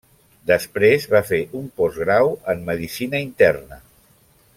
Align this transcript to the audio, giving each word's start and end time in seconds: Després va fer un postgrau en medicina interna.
Després 0.51 1.03
va 1.11 1.21
fer 1.27 1.39
un 1.59 1.67
postgrau 1.81 2.31
en 2.55 2.65
medicina 2.71 3.21
interna. 3.27 3.79